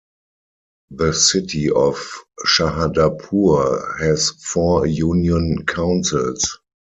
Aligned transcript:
The 0.89 1.13
city 1.13 1.69
of 1.69 1.95
Shahdadpur 2.47 3.99
has 4.01 4.31
four 4.31 4.87
union 4.87 5.63
councils. 5.67 6.57